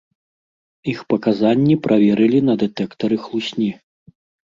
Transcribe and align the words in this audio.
Іх 0.93 0.99
паказанні 1.13 1.75
праверылі 1.85 2.43
на 2.49 2.53
дэтэктары 2.65 3.25
хлусні. 3.31 3.73